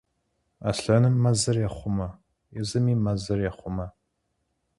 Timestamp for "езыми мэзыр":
2.59-3.39